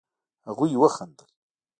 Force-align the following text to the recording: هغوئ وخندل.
هغوئ 0.45 0.73
وخندل. 0.81 1.27